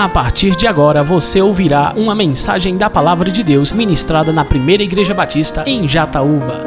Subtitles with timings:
[0.00, 4.82] A partir de agora você ouvirá uma mensagem da Palavra de Deus ministrada na Primeira
[4.82, 6.66] Igreja Batista em Jataúba.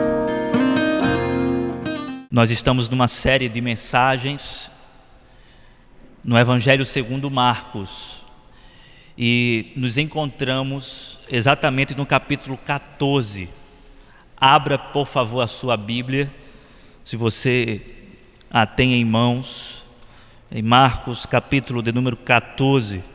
[2.30, 4.70] Nós estamos numa série de mensagens
[6.24, 8.24] no Evangelho segundo Marcos
[9.18, 13.50] e nos encontramos exatamente no capítulo 14.
[14.38, 16.32] Abra, por favor, a sua Bíblia,
[17.04, 17.82] se você
[18.48, 19.84] a tem em mãos,
[20.52, 23.13] em Marcos capítulo de número 14.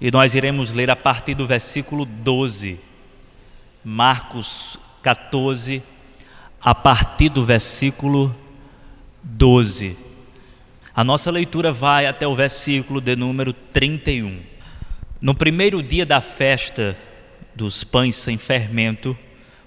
[0.00, 2.78] E nós iremos ler a partir do versículo 12.
[3.84, 5.82] Marcos 14,
[6.60, 8.34] a partir do versículo
[9.22, 9.96] 12.
[10.94, 14.40] A nossa leitura vai até o versículo de número 31.
[15.20, 16.96] No primeiro dia da festa
[17.54, 19.16] dos pães sem fermento,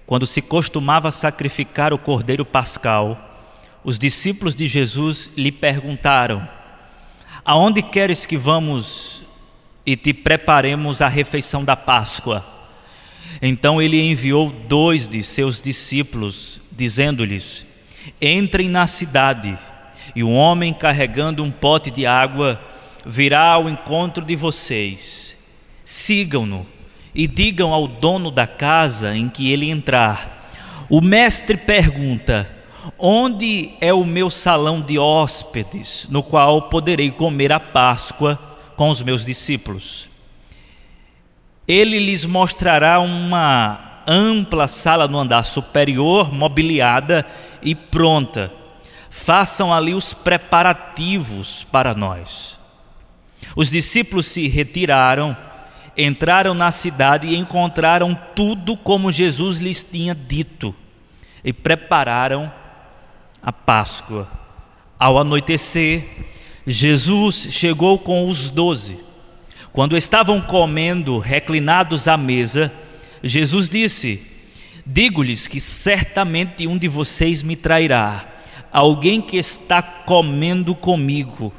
[0.05, 3.49] quando se costumava sacrificar o cordeiro pascal,
[3.83, 6.47] os discípulos de Jesus lhe perguntaram:
[7.43, 9.20] Aonde queres que vamos
[9.85, 12.45] e te preparemos a refeição da Páscoa?
[13.41, 17.65] Então ele enviou dois de seus discípulos, dizendo-lhes:
[18.21, 19.57] Entrem na cidade,
[20.15, 22.61] e um homem carregando um pote de água
[23.05, 25.35] virá ao encontro de vocês.
[25.83, 26.65] Sigam-no
[27.13, 30.51] e digam ao dono da casa em que ele entrar:
[30.89, 32.49] O mestre pergunta:
[32.97, 39.01] Onde é o meu salão de hóspedes, no qual poderei comer a Páscoa com os
[39.01, 40.07] meus discípulos?
[41.67, 47.25] Ele lhes mostrará uma ampla sala no andar superior, mobiliada
[47.61, 48.51] e pronta.
[49.09, 52.57] Façam ali os preparativos para nós.
[53.55, 55.35] Os discípulos se retiraram,
[55.97, 60.73] entraram na cidade e encontraram tudo como Jesus lhes tinha dito
[61.43, 62.51] e prepararam
[63.41, 64.27] a Páscoa.
[64.97, 66.05] Ao anoitecer,
[66.65, 68.99] Jesus chegou com os doze.
[69.73, 72.71] Quando estavam comendo, reclinados à mesa,
[73.23, 74.21] Jesus disse:
[74.85, 78.27] Digo-lhes que certamente um de vocês me trairá,
[78.71, 81.53] alguém que está comendo comigo.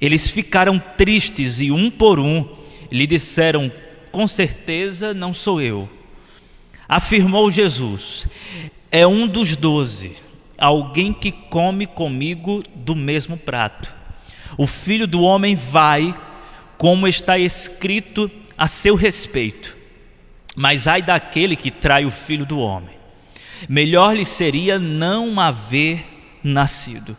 [0.00, 2.48] Eles ficaram tristes e, um por um,
[2.90, 3.70] lhe disseram:
[4.10, 5.88] Com certeza não sou eu.
[6.88, 8.26] Afirmou Jesus:
[8.90, 10.12] É um dos doze
[10.62, 14.01] alguém que come comigo do mesmo prato.
[14.56, 16.14] O filho do homem vai,
[16.76, 19.76] como está escrito a seu respeito.
[20.54, 22.96] Mas ai daquele que trai o filho do homem.
[23.68, 26.04] Melhor lhe seria não haver
[26.42, 27.16] nascido.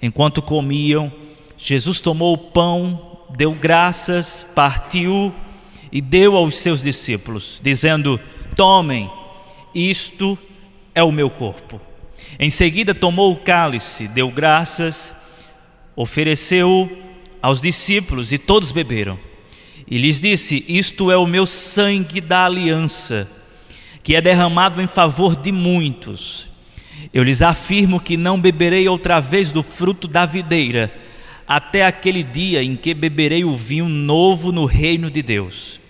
[0.00, 1.12] Enquanto comiam,
[1.56, 5.34] Jesus tomou o pão, deu graças, partiu
[5.92, 8.20] e deu aos seus discípulos, dizendo:
[8.54, 9.10] Tomem,
[9.74, 10.38] isto
[10.94, 11.80] é o meu corpo.
[12.38, 15.14] Em seguida, tomou o cálice, deu graças,
[15.96, 16.90] ofereceu
[17.40, 19.18] aos discípulos e todos beberam.
[19.88, 23.28] E lhes disse: Isto é o meu sangue da aliança,
[24.02, 26.46] que é derramado em favor de muitos.
[27.12, 30.92] Eu lhes afirmo que não beberei outra vez do fruto da videira,
[31.46, 35.80] até aquele dia em que beberei o vinho novo no reino de Deus.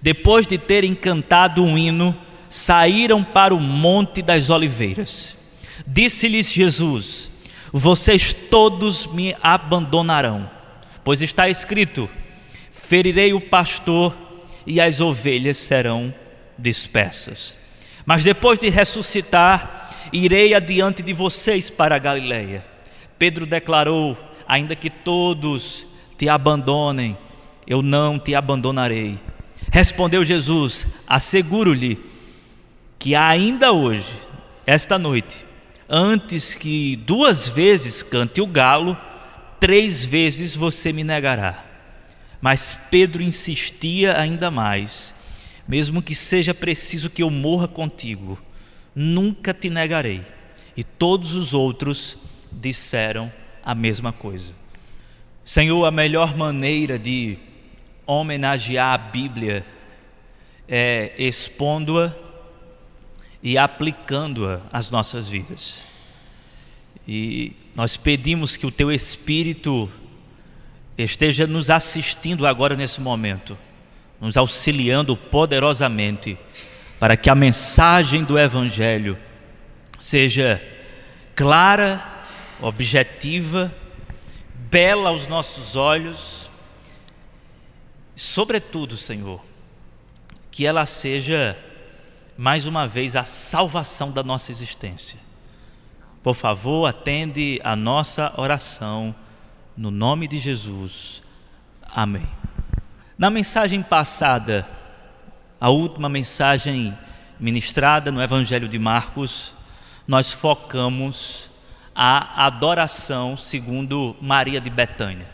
[0.00, 2.16] Depois de terem cantado um hino,
[2.48, 5.36] saíram para o Monte das Oliveiras.
[5.86, 7.31] Disse-lhes Jesus:
[7.72, 10.48] Vocês todos me abandonarão,
[11.02, 12.08] pois está escrito:
[12.70, 14.14] Ferirei o pastor
[14.66, 16.12] e as ovelhas serão
[16.58, 17.56] dispersas.
[18.04, 22.64] Mas depois de ressuscitar, irei adiante de vocês para a Galileia.
[23.18, 25.86] Pedro declarou: Ainda que todos
[26.18, 27.16] te abandonem,
[27.66, 29.18] eu não te abandonarei.
[29.70, 31.98] Respondeu Jesus: Asseguro-lhe
[32.98, 34.12] que ainda hoje,
[34.66, 35.38] esta noite,
[35.94, 38.96] antes que duas vezes cante o galo,
[39.60, 41.66] três vezes você me negará.
[42.40, 45.14] Mas Pedro insistia ainda mais:
[45.68, 48.40] mesmo que seja preciso que eu morra contigo,
[48.94, 50.22] nunca te negarei.
[50.74, 52.16] E todos os outros
[52.50, 53.30] disseram
[53.62, 54.54] a mesma coisa.
[55.44, 57.36] Senhor, a melhor maneira de
[58.06, 59.64] homenagear a Bíblia
[60.66, 62.14] é expondo-a
[63.42, 65.91] e aplicando-a às nossas vidas.
[67.06, 69.90] E nós pedimos que o Teu Espírito
[70.96, 73.58] esteja nos assistindo agora nesse momento,
[74.20, 76.38] nos auxiliando poderosamente
[76.98, 79.18] para que a mensagem do Evangelho
[79.98, 80.62] seja
[81.34, 82.24] clara,
[82.60, 83.74] objetiva,
[84.70, 86.48] bela aos nossos olhos,
[88.14, 89.44] sobretudo, Senhor,
[90.50, 91.58] que ela seja
[92.36, 95.18] mais uma vez a salvação da nossa existência.
[96.22, 99.12] Por favor, atende a nossa oração
[99.76, 101.20] no nome de Jesus.
[101.82, 102.28] Amém.
[103.18, 104.66] Na mensagem passada,
[105.60, 106.96] a última mensagem
[107.40, 109.52] ministrada no Evangelho de Marcos,
[110.06, 111.50] nós focamos
[111.92, 115.26] a adoração segundo Maria de Betânia.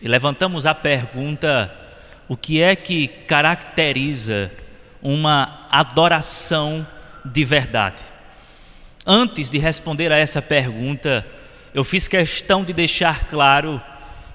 [0.00, 1.74] E levantamos a pergunta:
[2.26, 4.50] o que é que caracteriza
[5.02, 6.86] uma adoração
[7.24, 8.15] de verdade?
[9.06, 11.24] Antes de responder a essa pergunta,
[11.72, 13.80] eu fiz questão de deixar claro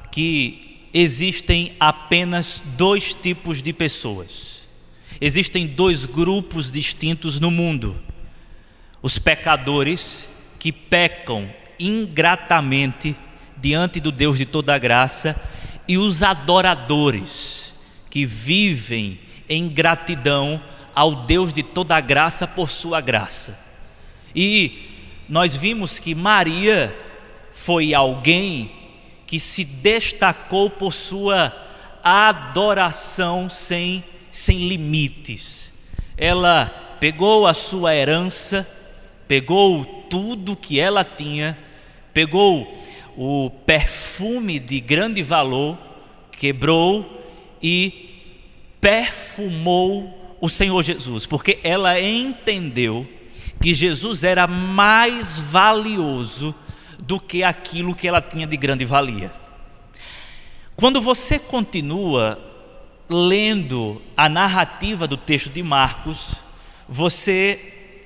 [0.09, 4.61] que existem apenas dois tipos de pessoas.
[5.19, 8.01] Existem dois grupos distintos no mundo:
[9.01, 10.25] os pecadores
[10.57, 13.13] que pecam ingratamente
[13.57, 15.35] diante do Deus de toda graça
[15.85, 17.73] e os adoradores
[18.09, 19.19] que vivem
[19.49, 20.63] em gratidão
[20.95, 23.70] ao Deus de toda graça por sua graça.
[24.35, 24.79] E
[25.27, 26.95] nós vimos que Maria
[27.51, 28.71] foi alguém
[29.25, 31.55] que se destacou por sua
[32.03, 35.71] adoração sem, sem limites.
[36.17, 36.65] Ela
[36.99, 38.67] pegou a sua herança,
[39.27, 41.57] pegou tudo que ela tinha,
[42.13, 42.77] pegou
[43.15, 45.77] o perfume de grande valor,
[46.31, 47.23] quebrou
[47.63, 48.09] e
[48.81, 53.07] perfumou o Senhor Jesus, porque ela entendeu
[53.61, 56.55] que Jesus era mais valioso
[56.99, 59.31] do que aquilo que ela tinha de grande valia.
[60.75, 62.41] Quando você continua
[63.07, 66.33] lendo a narrativa do texto de Marcos,
[66.87, 67.59] você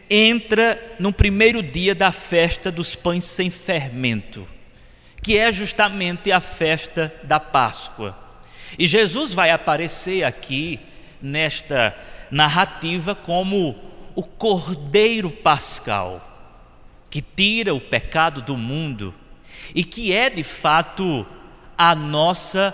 [0.10, 4.48] entra no primeiro dia da festa dos pães sem fermento,
[5.24, 8.18] que é justamente a festa da Páscoa.
[8.78, 10.80] E Jesus vai aparecer aqui
[11.22, 11.96] nesta
[12.30, 16.32] narrativa como o Cordeiro Pascal,
[17.10, 19.14] que tira o pecado do mundo
[19.74, 21.26] e que é de fato
[21.78, 22.74] a nossa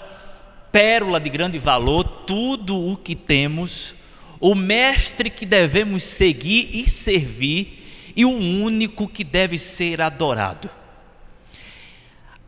[0.71, 3.95] pérola de grande valor, tudo o que temos,
[4.39, 10.69] o mestre que devemos seguir e servir e o único que deve ser adorado.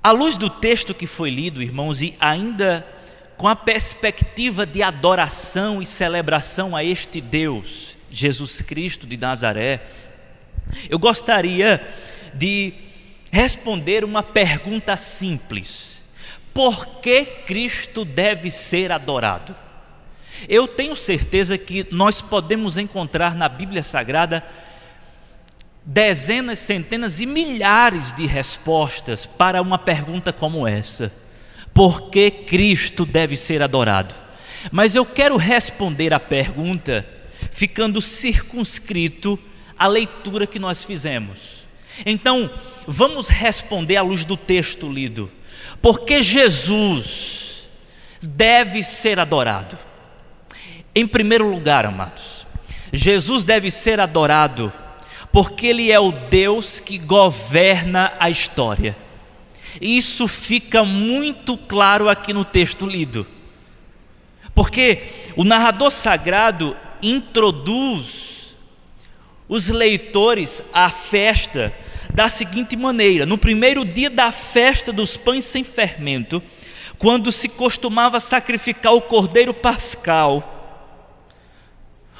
[0.01, 2.85] À luz do texto que foi lido, irmãos, e ainda
[3.37, 9.81] com a perspectiva de adoração e celebração a este Deus, Jesus Cristo de Nazaré,
[10.87, 11.81] eu gostaria
[12.35, 12.73] de
[13.31, 16.03] responder uma pergunta simples:
[16.53, 19.55] por que Cristo deve ser adorado?
[20.47, 24.43] Eu tenho certeza que nós podemos encontrar na Bíblia Sagrada
[25.83, 31.11] dezenas, centenas e milhares de respostas para uma pergunta como essa:
[31.73, 34.13] por que Cristo deve ser adorado?
[34.71, 37.05] Mas eu quero responder a pergunta
[37.51, 39.39] ficando circunscrito
[39.77, 41.63] à leitura que nós fizemos.
[42.05, 42.51] Então,
[42.87, 45.31] vamos responder à luz do texto lido.
[45.81, 47.67] Porque Jesus
[48.21, 49.77] deve ser adorado.
[50.95, 52.45] Em primeiro lugar, amados,
[52.91, 54.71] Jesus deve ser adorado
[55.33, 58.95] porque Ele é o Deus que governa a história.
[59.81, 63.25] Isso fica muito claro aqui no texto lido.
[64.53, 65.03] Porque
[65.35, 68.55] o narrador sagrado introduz
[69.47, 71.73] os leitores à festa
[72.13, 76.41] da seguinte maneira: no primeiro dia da festa dos pães sem fermento,
[76.97, 80.49] quando se costumava sacrificar o cordeiro pascal,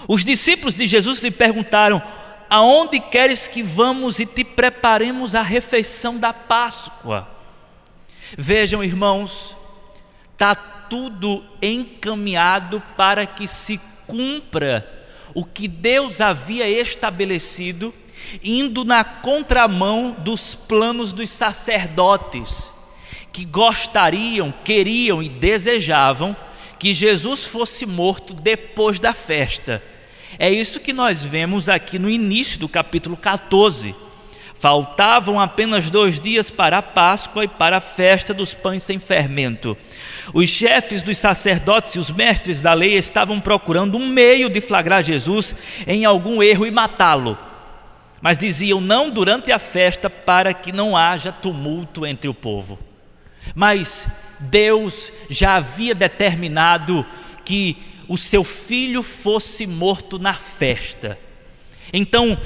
[0.07, 2.01] os discípulos de Jesus lhe perguntaram:
[2.49, 7.27] Aonde queres que vamos e te preparemos a refeição da Páscoa?
[8.37, 9.55] Vejam, irmãos,
[10.33, 13.79] está tudo encaminhado para que se
[14.13, 14.87] cumpra
[15.33, 17.91] o que Deus havia estabelecido,
[18.43, 22.71] indo na contramão dos planos dos sacerdotes,
[23.31, 26.35] que gostariam, queriam e desejavam
[26.77, 29.81] que Jesus fosse morto depois da festa.
[30.37, 33.95] É isso que nós vemos aqui no início do capítulo 14.
[34.63, 39.75] Faltavam apenas dois dias para a Páscoa e para a festa dos pães sem fermento.
[40.33, 45.03] Os chefes dos sacerdotes e os mestres da lei estavam procurando um meio de flagrar
[45.03, 45.53] Jesus
[45.85, 47.37] em algum erro e matá-lo.
[48.21, 52.79] Mas diziam não durante a festa para que não haja tumulto entre o povo.
[53.53, 54.07] Mas
[54.39, 57.05] Deus já havia determinado
[57.43, 57.75] que
[58.07, 61.19] o seu filho fosse morto na festa.
[61.91, 62.39] Então,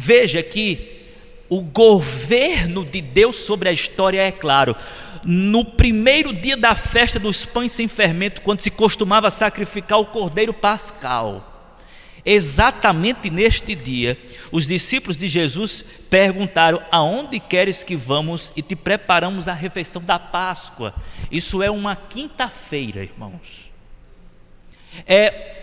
[0.00, 0.98] veja que
[1.46, 4.74] o governo de Deus sobre a história é claro
[5.22, 10.54] no primeiro dia da festa dos pães sem fermento, quando se costumava sacrificar o cordeiro
[10.54, 11.46] pascal.
[12.24, 14.18] Exatamente neste dia,
[14.50, 20.18] os discípulos de Jesus perguntaram: Aonde queres que vamos e te preparamos a refeição da
[20.18, 20.94] Páscoa?
[21.30, 23.70] Isso é uma quinta-feira, irmãos.
[25.06, 25.59] É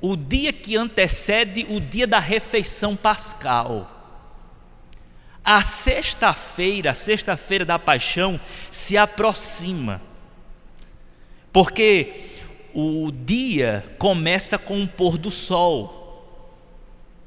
[0.00, 3.96] o dia que antecede o dia da refeição pascal.
[5.44, 8.40] A sexta-feira, a sexta-feira da paixão,
[8.70, 10.00] se aproxima,
[11.52, 12.30] porque
[12.74, 15.98] o dia começa com o pôr do sol,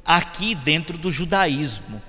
[0.05, 2.01] aqui dentro do judaísmo.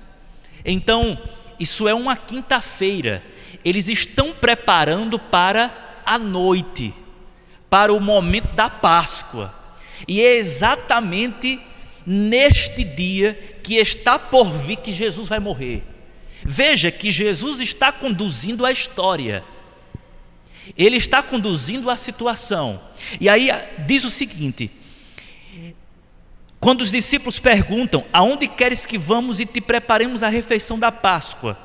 [0.63, 1.17] Então,
[1.59, 3.23] isso é uma quinta-feira,
[3.63, 6.93] eles estão preparando para a noite,
[7.69, 9.53] para o momento da Páscoa,
[10.07, 11.59] e é exatamente
[12.05, 13.33] neste dia
[13.63, 15.83] que está por vir que Jesus vai morrer.
[16.43, 19.43] Veja que Jesus está conduzindo a história.
[20.77, 22.81] Ele está conduzindo a situação.
[23.19, 23.49] E aí
[23.85, 24.69] diz o seguinte:
[26.59, 31.57] quando os discípulos perguntam: Aonde queres que vamos e te preparemos a refeição da Páscoa?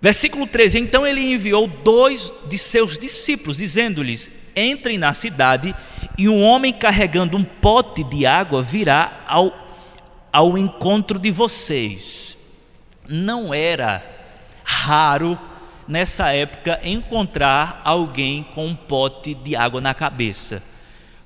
[0.00, 5.74] Versículo 13: Então ele enviou dois de seus discípulos, dizendo-lhes: Entrem na cidade,
[6.18, 9.52] e um homem carregando um pote de água virá ao,
[10.32, 12.36] ao encontro de vocês.
[13.08, 14.02] Não era
[14.64, 15.38] raro
[15.88, 20.62] nessa época encontrar alguém com um pote de água na cabeça.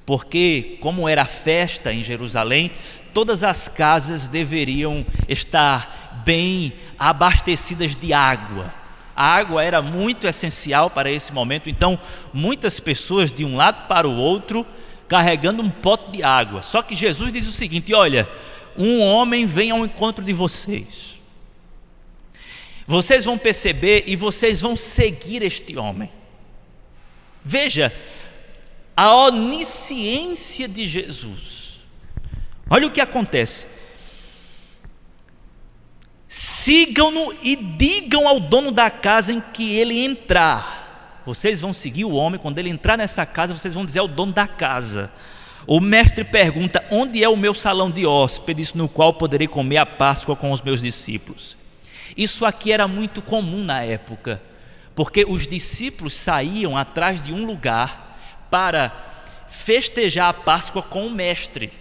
[0.05, 2.71] Porque, como era festa em Jerusalém,
[3.13, 8.73] todas as casas deveriam estar bem abastecidas de água.
[9.17, 11.99] A água era muito essencial para esse momento, então
[12.35, 14.67] muitas pessoas de um lado para o outro
[15.09, 16.61] carregando um pote de água.
[16.61, 18.29] Só que Jesus diz o seguinte: olha,
[18.77, 21.19] um homem vem ao encontro de vocês.
[22.87, 26.11] Vocês vão perceber e vocês vão seguir este homem.
[27.43, 27.93] Veja
[28.97, 31.81] a onisciência de Jesus.
[32.69, 33.67] Olha o que acontece.
[36.29, 41.23] Sigam-no e digam ao dono da casa em que ele entrar.
[41.25, 44.33] Vocês vão seguir o homem, quando ele entrar nessa casa, vocês vão dizer ao dono
[44.33, 45.11] da casa.
[45.67, 49.87] O mestre pergunta: Onde é o meu salão de hóspedes, no qual poderei comer a
[49.87, 51.57] Páscoa com os meus discípulos?
[52.17, 54.41] Isso aqui era muito comum na época,
[54.95, 58.19] porque os discípulos saíam atrás de um lugar
[58.51, 58.93] para
[59.49, 61.73] festejar a Páscoa com o mestre.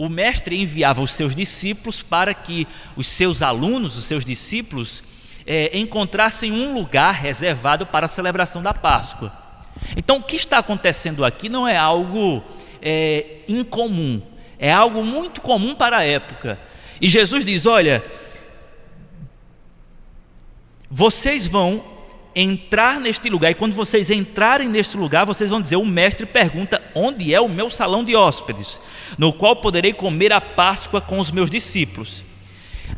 [0.00, 2.66] O mestre enviava os seus discípulos para que
[2.96, 5.02] os seus alunos, os seus discípulos,
[5.46, 9.30] é, encontrassem um lugar reservado para a celebração da Páscoa.
[9.94, 12.42] Então, o que está acontecendo aqui não é algo
[12.80, 14.22] é, incomum,
[14.58, 16.58] é algo muito comum para a época.
[16.98, 18.02] E Jesus diz: Olha,
[20.88, 21.84] vocês vão
[22.40, 26.82] entrar neste lugar, e quando vocês entrarem neste lugar, vocês vão dizer: O mestre pergunta:
[26.94, 28.80] Onde é o meu salão de hóspedes,
[29.18, 32.24] no qual poderei comer a Páscoa com os meus discípulos?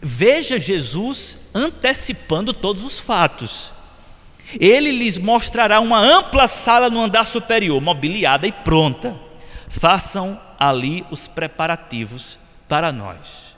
[0.01, 3.71] Veja Jesus antecipando todos os fatos.
[4.61, 9.17] Ele lhes mostrará uma ampla sala no andar superior, mobiliada e pronta.
[9.69, 13.53] Façam ali os preparativos para nós.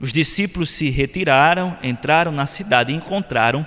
[0.00, 3.66] Os discípulos se retiraram, entraram na cidade e encontraram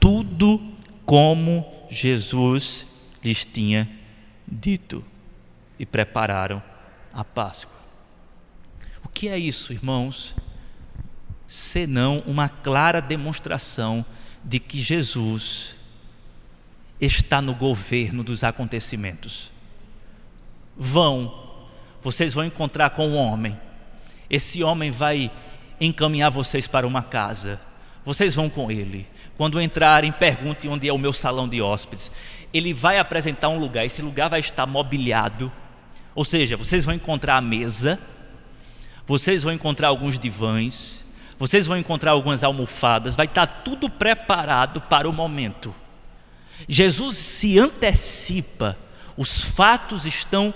[0.00, 0.60] tudo
[1.04, 2.86] como Jesus
[3.22, 3.88] lhes tinha
[4.48, 5.04] dito
[5.78, 6.62] e prepararam
[7.12, 7.78] a Páscoa.
[9.04, 10.34] O que é isso, irmãos?
[11.46, 14.04] Senão uma clara demonstração
[14.42, 15.76] de que Jesus
[17.00, 19.50] está no governo dos acontecimentos.
[20.76, 21.66] Vão,
[22.02, 23.58] vocês vão encontrar com um homem.
[24.28, 25.30] Esse homem vai
[25.80, 27.60] encaminhar vocês para uma casa.
[28.04, 29.06] Vocês vão com ele.
[29.40, 32.12] Quando entrarem, pergunte onde é o meu salão de hóspedes.
[32.52, 35.50] Ele vai apresentar um lugar, esse lugar vai estar mobiliado.
[36.14, 37.98] Ou seja, vocês vão encontrar a mesa,
[39.06, 41.06] vocês vão encontrar alguns divãs,
[41.38, 45.74] vocês vão encontrar algumas almofadas, vai estar tudo preparado para o momento.
[46.68, 48.76] Jesus se antecipa,
[49.16, 50.52] os fatos estão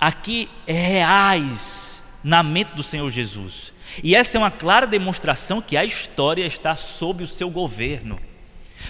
[0.00, 1.81] aqui reais
[2.22, 3.72] na mente do Senhor Jesus.
[4.02, 8.20] E essa é uma clara demonstração que a história está sob o seu governo.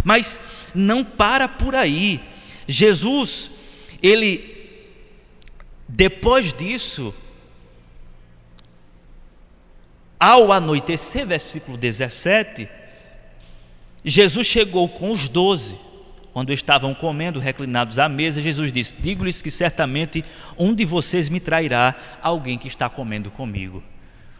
[0.04, 0.38] Mas
[0.74, 2.20] não para por aí.
[2.66, 3.50] Jesus,
[4.02, 4.86] ele,
[5.88, 7.14] depois disso,
[10.18, 12.68] ao anoitecer, versículo 17,
[14.04, 15.76] Jesus chegou com os doze.
[16.32, 20.24] Quando estavam comendo, reclinados à mesa, Jesus disse: Digo-lhes que certamente
[20.56, 23.82] um de vocês me trairá alguém que está comendo comigo.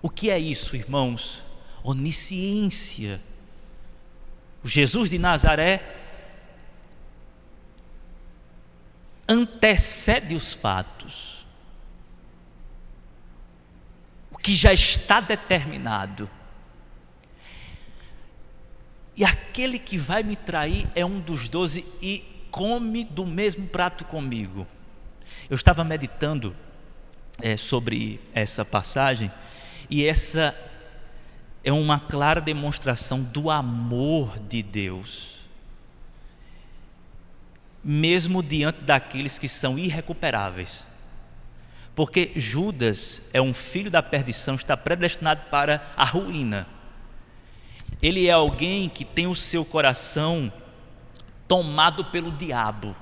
[0.01, 1.43] O que é isso, irmãos?
[1.83, 3.21] Onisciência.
[4.65, 5.83] O Jesus de Nazaré
[9.29, 11.33] antecede os fatos.
[14.43, 16.29] que já está determinado.
[19.17, 24.05] E aquele que vai me trair é um dos doze e come do mesmo prato
[24.05, 24.67] comigo.
[25.49, 26.55] Eu estava meditando
[27.41, 29.31] é, sobre essa passagem
[29.91, 30.55] e essa
[31.65, 35.39] é uma clara demonstração do amor de Deus,
[37.85, 40.87] mesmo diante daqueles que são irrecuperáveis.
[41.95, 46.67] Porque Judas é um filho da perdição, está predestinado para a ruína.
[48.01, 50.53] Ele é alguém que tem o seu coração
[51.47, 52.95] tomado pelo diabo.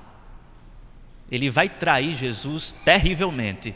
[1.31, 3.73] Ele vai trair Jesus terrivelmente,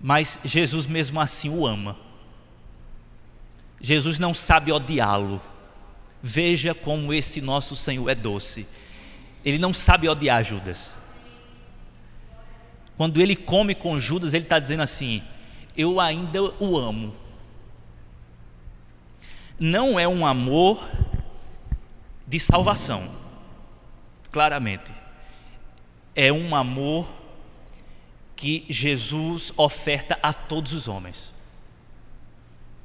[0.00, 1.96] mas Jesus mesmo assim o ama.
[3.80, 5.40] Jesus não sabe odiá-lo.
[6.22, 8.66] Veja como esse nosso Senhor é doce.
[9.42, 10.94] Ele não sabe odiar Judas.
[12.96, 15.22] Quando ele come com Judas, ele está dizendo assim:
[15.74, 17.14] Eu ainda o amo.
[19.60, 20.88] Não é um amor
[22.26, 23.10] de salvação,
[24.32, 24.90] claramente.
[26.16, 27.06] É um amor
[28.34, 31.30] que Jesus oferta a todos os homens.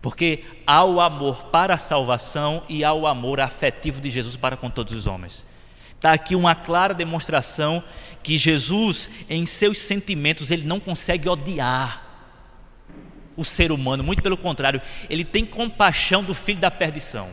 [0.01, 4.58] Porque há o amor para a salvação e há o amor afetivo de Jesus para
[4.58, 5.46] com todos os homens.
[5.96, 7.82] Está aqui uma clara demonstração
[8.22, 12.04] que Jesus, em seus sentimentos, ele não consegue odiar
[13.36, 17.30] o ser humano, muito pelo contrário, ele tem compaixão do filho da perdição.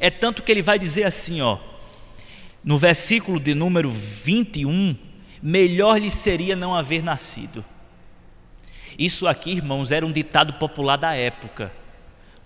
[0.00, 1.58] É tanto que ele vai dizer assim, ó,
[2.64, 4.96] no versículo de número 21,
[5.42, 7.64] melhor lhe seria não haver nascido.
[8.98, 11.72] Isso aqui, irmãos, era um ditado popular da época,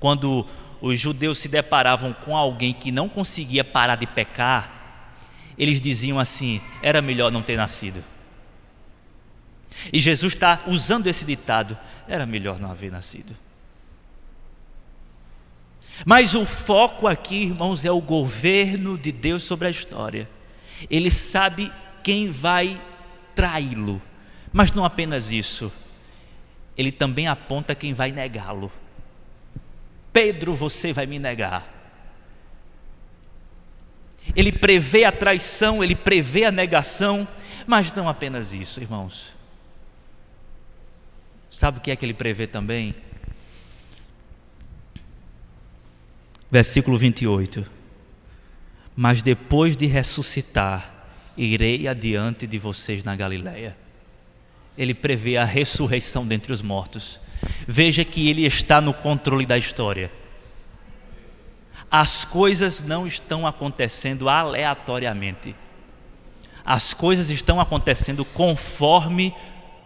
[0.00, 0.46] quando
[0.80, 4.76] os judeus se deparavam com alguém que não conseguia parar de pecar,
[5.58, 8.02] eles diziam assim: era melhor não ter nascido.
[9.92, 11.76] E Jesus está usando esse ditado:
[12.08, 13.36] era melhor não haver nascido.
[16.04, 20.28] Mas o foco aqui, irmãos, é o governo de Deus sobre a história.
[20.90, 22.80] Ele sabe quem vai
[23.34, 24.00] traí-lo,
[24.52, 25.72] mas não apenas isso,
[26.76, 28.70] ele também aponta quem vai negá-lo.
[30.12, 31.74] Pedro, você vai me negar.
[34.34, 37.26] Ele prevê a traição, ele prevê a negação,
[37.66, 39.35] mas não apenas isso, irmãos.
[41.56, 42.94] Sabe o que é que ele prevê também?
[46.50, 47.64] Versículo 28.
[48.94, 50.92] Mas depois de ressuscitar,
[51.36, 53.74] irei adiante de vocês na Galileia.
[54.76, 57.18] Ele prevê a ressurreição dentre os mortos.
[57.66, 60.12] Veja que ele está no controle da história
[61.90, 65.54] as coisas não estão acontecendo aleatoriamente.
[66.64, 69.32] As coisas estão acontecendo conforme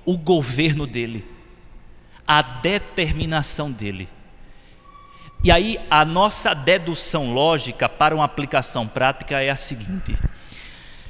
[0.05, 1.25] o governo dele,
[2.33, 4.09] a determinação dele.
[5.43, 10.17] E aí a nossa dedução lógica para uma aplicação prática é a seguinte: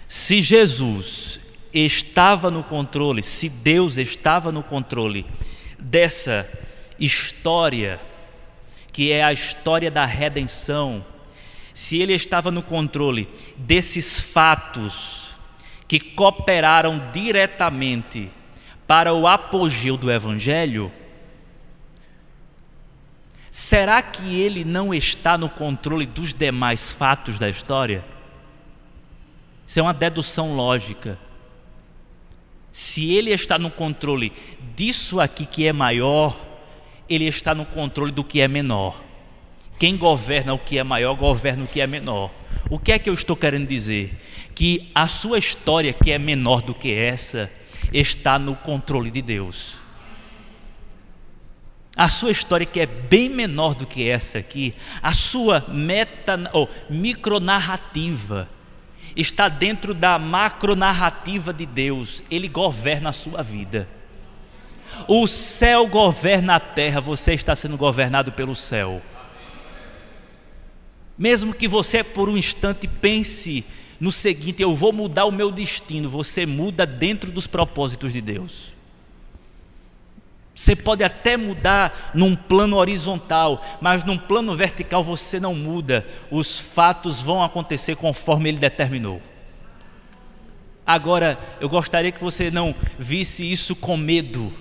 [0.09, 1.39] se Jesus
[1.75, 5.27] estava no controle, se Deus estava no controle
[5.79, 6.49] dessa
[6.99, 8.01] história
[8.91, 11.05] que é a história da redenção,
[11.75, 13.29] se ele estava no controle
[13.59, 15.29] desses fatos
[15.87, 18.31] que cooperaram diretamente
[18.87, 20.91] para o apogeu do Evangelho,
[23.51, 28.05] será que ele não está no controle dos demais fatos da história?
[29.67, 31.19] Isso é uma dedução lógica.
[32.73, 34.33] Se ele está no controle
[34.77, 36.41] disso aqui que é maior,
[37.09, 39.03] ele está no controle do que é menor.
[39.79, 42.31] Quem governa o que é maior, governa o que é menor.
[42.69, 44.15] O que é que eu estou querendo dizer?
[44.55, 47.51] Que a sua história, que é menor do que essa,
[47.93, 49.80] está no controle de Deus.
[52.01, 56.67] A sua história, que é bem menor do que essa aqui, a sua meta ou
[56.89, 58.49] micronarrativa,
[59.15, 62.25] está dentro da macronarrativa de Deus.
[62.31, 63.87] Ele governa a sua vida.
[65.07, 69.03] O céu governa a terra, você está sendo governado pelo céu.
[71.19, 73.63] Mesmo que você por um instante pense
[74.01, 78.80] no seguinte: eu vou mudar o meu destino, você muda dentro dos propósitos de Deus.
[80.61, 86.07] Você pode até mudar num plano horizontal, mas num plano vertical você não muda.
[86.31, 89.23] Os fatos vão acontecer conforme ele determinou.
[90.87, 94.53] Agora, eu gostaria que você não visse isso com medo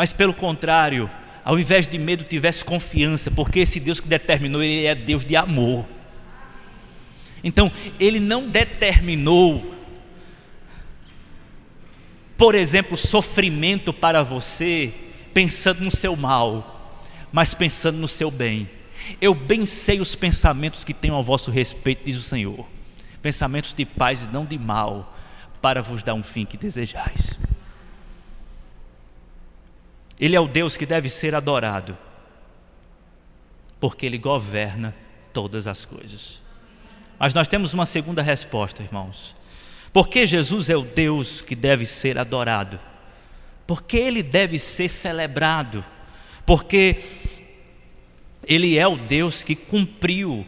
[0.00, 1.10] mas pelo contrário,
[1.44, 5.36] ao invés de medo, tivesse confiança, porque esse Deus que determinou, ele é Deus de
[5.36, 5.86] amor.
[7.44, 9.74] Então, ele não determinou
[12.40, 14.94] por exemplo, sofrimento para você,
[15.34, 18.66] pensando no seu mal, mas pensando no seu bem.
[19.20, 22.66] Eu bem sei os pensamentos que tenho ao vosso respeito, diz o Senhor.
[23.20, 25.14] Pensamentos de paz e não de mal,
[25.60, 27.38] para vos dar um fim que desejais.
[30.18, 31.94] Ele é o Deus que deve ser adorado,
[33.78, 34.96] porque Ele governa
[35.34, 36.40] todas as coisas.
[37.18, 39.38] Mas nós temos uma segunda resposta, irmãos.
[39.92, 42.78] Porque Jesus é o Deus que deve ser adorado?
[43.66, 45.84] Porque Ele deve ser celebrado?
[46.46, 47.02] Porque
[48.46, 50.46] Ele é o Deus que cumpriu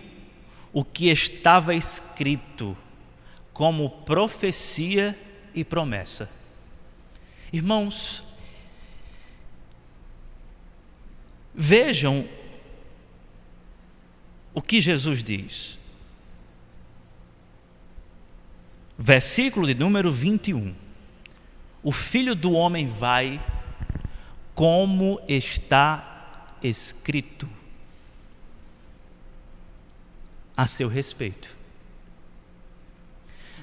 [0.73, 2.77] o que estava escrito
[3.53, 5.19] como profecia
[5.55, 6.31] e promessa.
[7.53, 8.25] Irmãos,
[11.55, 12.27] vejam
[14.55, 15.82] o que Jesus diz.
[19.05, 20.73] Versículo de número 21.
[21.83, 23.45] O filho do homem vai
[24.55, 27.49] como está escrito
[30.57, 31.57] a seu respeito.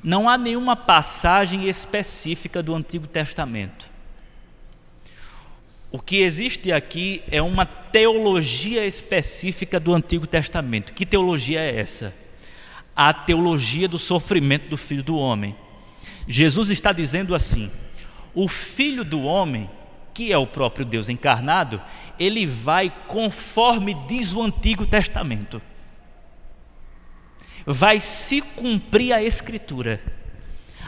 [0.03, 3.89] Não há nenhuma passagem específica do Antigo Testamento.
[5.89, 10.93] O que existe aqui é uma teologia específica do Antigo Testamento.
[10.93, 12.13] Que teologia é essa?
[13.01, 15.55] A teologia do sofrimento do Filho do Homem.
[16.27, 17.71] Jesus está dizendo assim:
[18.33, 19.69] o Filho do Homem,
[20.13, 21.81] que é o próprio Deus encarnado,
[22.19, 25.61] ele vai conforme diz o Antigo Testamento
[27.65, 30.01] vai se cumprir a escritura.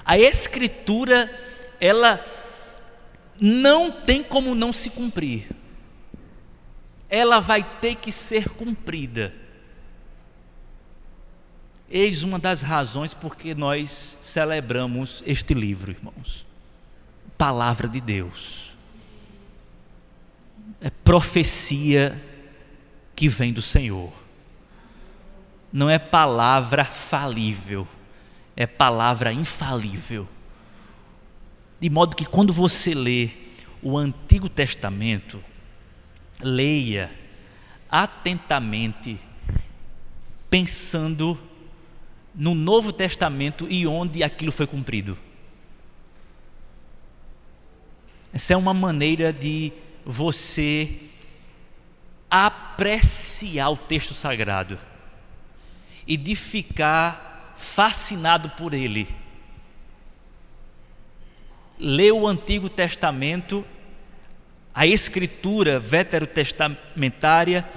[0.04, 1.30] A escritura,
[1.80, 2.24] ela
[3.40, 5.48] não tem como não se cumprir.
[7.10, 9.34] Ela vai ter que ser cumprida.
[11.92, 16.46] Eis uma das razões porque nós celebramos este livro, irmãos.
[17.38, 18.72] Palavra de Deus.
[20.80, 22.20] É profecia
[23.16, 24.22] que vem do Senhor
[25.72, 27.88] não é palavra falível,
[28.56, 30.28] é palavra infalível.
[31.80, 33.30] De modo que quando você lê
[33.82, 35.42] o Antigo Testamento,
[36.42, 37.12] leia
[37.90, 39.20] atentamente,
[40.50, 41.40] pensando
[42.34, 45.18] no Novo Testamento e onde aquilo foi cumprido.
[48.34, 49.74] Essa é uma maneira de
[50.06, 50.90] você
[52.30, 54.80] apreciar o texto sagrado
[56.08, 59.08] e de ficar fascinado por ele.
[61.78, 63.66] Lê o Antigo Testamento,
[64.74, 67.68] a escritura veterotestamentária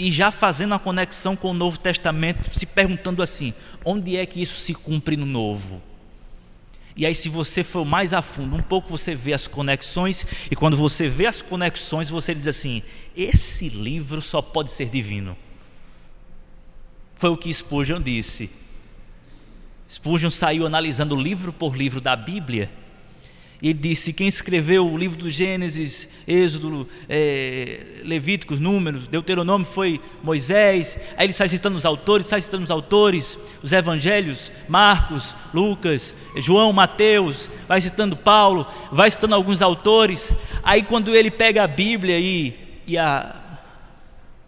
[0.00, 3.52] e já fazendo a conexão com o Novo Testamento, se perguntando assim:
[3.84, 5.82] onde é que isso se cumpre no Novo?
[6.96, 10.56] E aí, se você for mais a fundo, um pouco você vê as conexões, e
[10.56, 12.82] quando você vê as conexões, você diz assim:
[13.14, 15.36] esse livro só pode ser divino.
[17.14, 18.50] Foi o que Spurgeon disse.
[19.88, 22.70] Spurgeon saiu analisando livro por livro da Bíblia
[23.62, 30.00] e ele disse: quem escreveu o livro do Gênesis, Êxodo, é, Levíticos, Números, Deuteronômio foi
[30.22, 30.98] Moisés.
[31.16, 36.72] Aí ele sai citando os autores, sai citando os autores, os evangelhos, Marcos, Lucas, João,
[36.72, 40.32] Mateus, vai citando Paulo, vai citando alguns autores.
[40.62, 43.36] Aí quando ele pega a Bíblia e, e a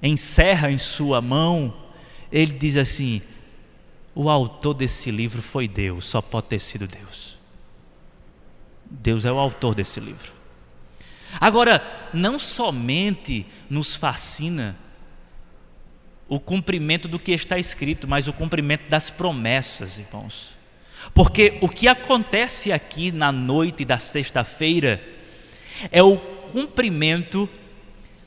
[0.02, 1.74] encerra em sua mão,
[2.30, 3.20] ele diz assim:
[4.14, 7.41] o autor desse livro foi Deus, só pode ter sido Deus.
[9.00, 10.32] Deus é o autor desse livro.
[11.40, 14.76] Agora, não somente nos fascina
[16.28, 20.52] o cumprimento do que está escrito, mas o cumprimento das promessas, irmãos.
[21.14, 25.02] Porque o que acontece aqui na noite da sexta-feira
[25.90, 27.48] é o cumprimento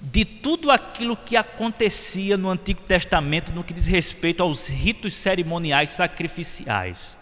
[0.01, 5.91] de tudo aquilo que acontecia no Antigo Testamento no que diz respeito aos ritos cerimoniais
[5.91, 7.17] sacrificiais.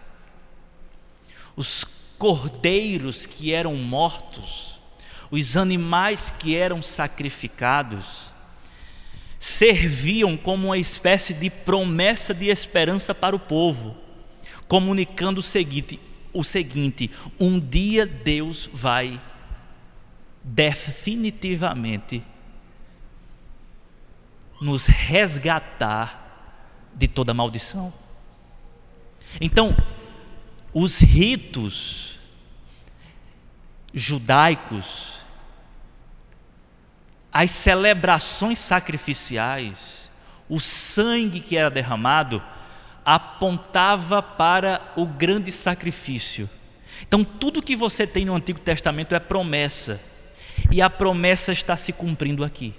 [1.55, 1.83] Os
[2.23, 4.79] cordeiros que eram mortos,
[5.29, 8.31] os animais que eram sacrificados,
[9.37, 13.97] serviam como uma espécie de promessa de esperança para o povo,
[14.69, 15.99] comunicando o seguinte:
[16.31, 19.21] o seguinte, um dia Deus vai
[20.41, 22.23] definitivamente
[24.61, 27.93] nos resgatar de toda maldição.
[29.41, 29.75] Então,
[30.73, 32.12] os ritos
[33.93, 35.19] judaicos,
[37.31, 40.11] as celebrações sacrificiais,
[40.49, 42.41] o sangue que era derramado,
[43.05, 46.49] apontava para o grande sacrifício
[47.01, 49.99] Então, tudo que você tem no Antigo Testamento é promessa,
[50.71, 52.73] e a promessa está se cumprindo aqui.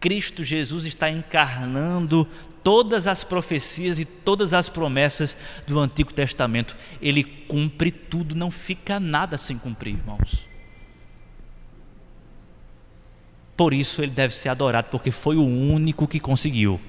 [0.00, 2.28] Cristo Jesus está encarnando
[2.62, 6.76] todas as profecias e todas as promessas do Antigo Testamento.
[7.00, 10.46] Ele cumpre tudo, não fica nada sem cumprir, irmãos.
[13.56, 16.80] Por isso ele deve ser adorado, porque foi o único que conseguiu.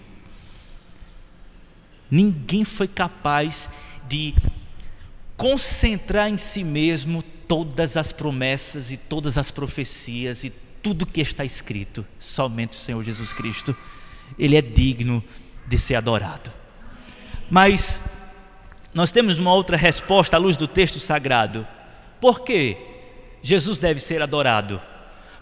[2.10, 3.70] Ninguém foi capaz
[4.08, 4.34] de
[5.36, 11.44] concentrar em si mesmo todas as promessas e todas as profecias e tudo que está
[11.44, 12.06] escrito.
[12.20, 13.76] Somente o Senhor Jesus Cristo.
[14.38, 15.24] Ele é digno
[15.68, 16.52] de ser adorado.
[17.50, 18.00] Mas
[18.94, 21.68] nós temos uma outra resposta à luz do texto sagrado.
[22.22, 22.78] Por que
[23.42, 24.82] Jesus deve ser adorado?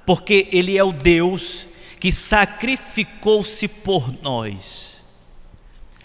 [0.05, 1.67] Porque Ele é o Deus
[1.99, 5.03] que sacrificou-se por nós.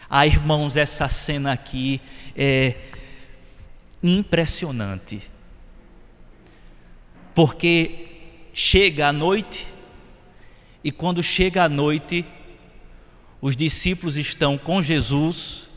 [0.09, 2.01] Ah, irmãos, essa cena aqui
[2.37, 2.75] é
[4.03, 5.23] impressionante.
[7.35, 8.09] Porque
[8.53, 9.67] chega a noite,
[10.83, 12.25] e quando chega a noite,
[13.47, 15.69] os discípulos estão com Jesus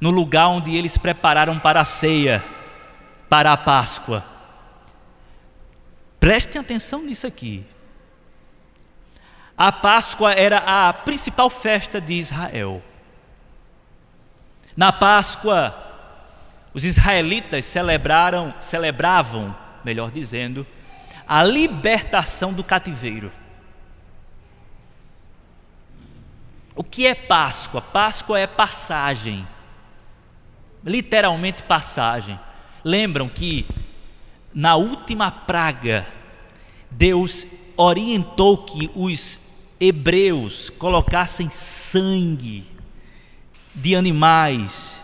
[0.00, 2.42] no lugar onde eles prepararam para a ceia,
[3.28, 4.24] para a Páscoa.
[6.18, 7.64] Prestem atenção nisso aqui.
[9.56, 12.82] A Páscoa era a principal festa de Israel.
[14.76, 15.72] Na Páscoa,
[16.74, 20.66] os israelitas celebraram, celebravam, melhor dizendo,
[21.24, 23.30] a libertação do cativeiro.
[26.74, 27.82] O que é Páscoa?
[27.82, 29.46] Páscoa é passagem,
[30.84, 32.38] literalmente passagem.
[32.82, 33.66] Lembram que
[34.54, 36.06] na última praga,
[36.90, 39.38] Deus orientou que os
[39.80, 42.66] hebreus colocassem sangue
[43.74, 45.02] de animais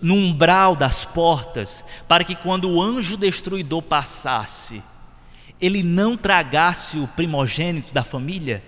[0.00, 4.82] no umbral das portas, para que quando o anjo destruidor passasse,
[5.60, 8.62] ele não tragasse o primogênito da família?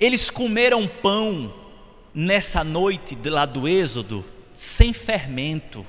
[0.00, 1.52] Eles comeram pão
[2.14, 5.86] nessa noite lá do Êxodo sem fermento,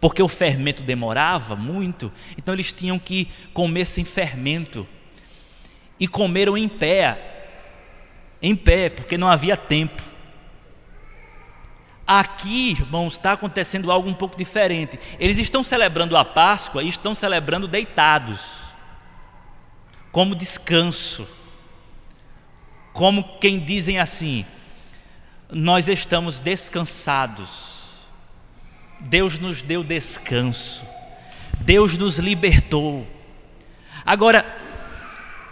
[0.00, 4.86] porque o fermento demorava muito, então eles tinham que comer sem fermento.
[5.98, 7.18] E comeram em pé,
[8.42, 10.02] em pé, porque não havia tempo.
[12.06, 14.98] Aqui, irmãos, está acontecendo algo um pouco diferente.
[15.18, 18.40] Eles estão celebrando a Páscoa e estão celebrando deitados,
[20.10, 21.26] como descanso
[22.94, 24.46] como quem dizem assim:
[25.50, 27.90] nós estamos descansados,
[29.00, 30.86] Deus nos deu descanso,
[31.60, 33.06] Deus nos libertou.
[34.06, 34.46] Agora,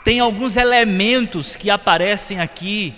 [0.05, 2.95] tem alguns elementos que aparecem aqui,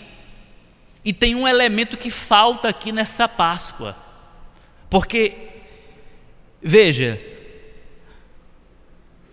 [1.02, 3.96] e tem um elemento que falta aqui nessa Páscoa,
[4.90, 5.34] porque,
[6.62, 7.18] veja,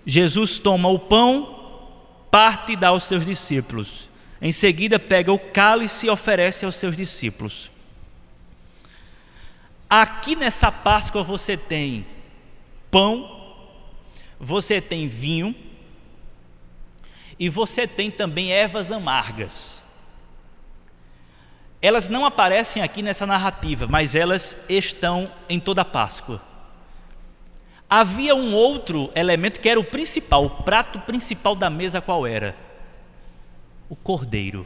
[0.06, 4.11] Jesus toma o pão, parte e dá aos seus discípulos.
[4.42, 7.70] Em seguida, pega o cálice e oferece aos seus discípulos.
[9.88, 12.06] Aqui nessa Páscoa você tem
[12.90, 13.40] pão,
[14.40, 15.54] você tem vinho
[17.38, 19.82] e você tem também ervas amargas.
[21.82, 26.42] Elas não aparecem aqui nessa narrativa, mas elas estão em toda a Páscoa.
[27.90, 32.56] Havia um outro elemento que era o principal, o prato principal da mesa qual era?
[33.92, 34.66] O cordeiro.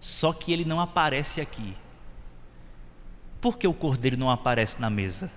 [0.00, 1.74] Só que ele não aparece aqui.
[3.38, 5.30] Por que o cordeiro não aparece na mesa?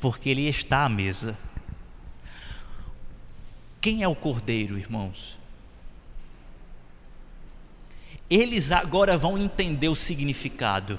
[0.00, 1.38] Porque ele está à mesa.
[3.80, 5.38] Quem é o cordeiro, irmãos?
[8.28, 10.98] Eles agora vão entender o significado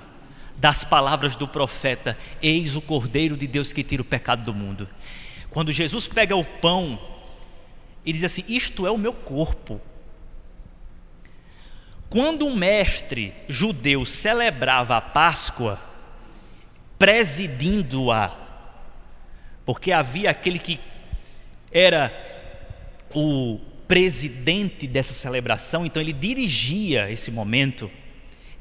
[0.56, 4.88] das palavras do profeta: Eis o cordeiro de Deus que tira o pecado do mundo.
[5.50, 6.98] Quando Jesus pega o pão
[8.06, 9.82] e diz assim: Isto é o meu corpo
[12.10, 15.80] quando um mestre judeu celebrava a Páscoa,
[16.98, 18.32] presidindo-a,
[19.66, 20.80] porque havia aquele que
[21.72, 22.14] era
[23.14, 27.90] o presidente dessa celebração, então ele dirigia esse momento.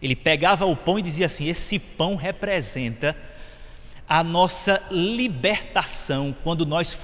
[0.00, 3.16] Ele pegava o pão e dizia assim: Esse pão representa
[4.08, 6.98] a nossa libertação, quando nós,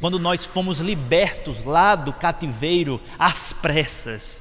[0.00, 4.39] quando nós fomos libertos lá do cativeiro às pressas.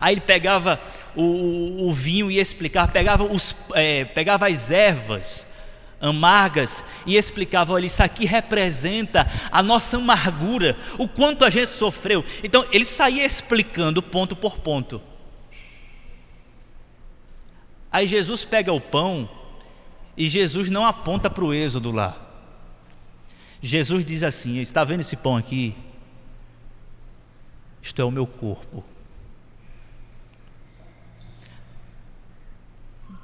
[0.00, 0.80] Aí ele pegava
[1.16, 5.46] o, o vinho e explicava, pegava, os, é, pegava as ervas
[6.00, 12.24] amargas e explicavam: olha, isso aqui representa a nossa amargura, o quanto a gente sofreu.
[12.42, 15.00] Então ele saía explicando ponto por ponto.
[17.90, 19.28] Aí Jesus pega o pão
[20.16, 22.16] e Jesus não aponta para o êxodo lá.
[23.60, 25.74] Jesus diz assim: está vendo esse pão aqui?
[27.82, 28.84] Isto é o meu corpo.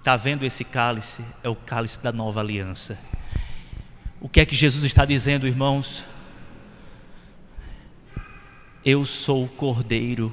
[0.04, 1.24] Está vendo esse cálice?
[1.42, 2.98] É o cálice da nova aliança.
[4.20, 6.04] O que é que Jesus está dizendo, irmãos?
[8.84, 10.30] Eu sou o Cordeiro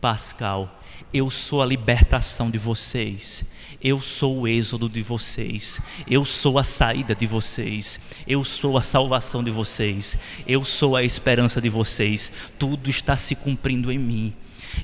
[0.00, 0.80] Pascal.
[1.12, 3.44] Eu sou a libertação de vocês.
[3.82, 5.80] Eu sou o êxodo de vocês.
[6.06, 7.98] Eu sou a saída de vocês.
[8.24, 10.16] Eu sou a salvação de vocês.
[10.46, 12.32] Eu sou a esperança de vocês.
[12.56, 14.32] Tudo está se cumprindo em mim.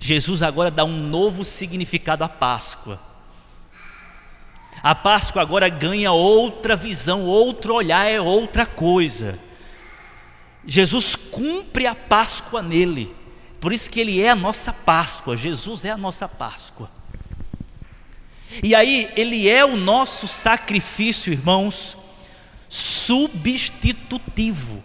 [0.00, 3.12] Jesus agora dá um novo significado à Páscoa.
[4.80, 9.38] A Páscoa agora ganha outra visão, outro olhar, é outra coisa.
[10.64, 13.14] Jesus cumpre a Páscoa nele.
[13.61, 15.37] Por isso que ele é a nossa Páscoa.
[15.37, 16.90] Jesus é a nossa Páscoa.
[18.62, 21.96] E aí, ele é o nosso sacrifício, irmãos,
[22.68, 24.82] substitutivo.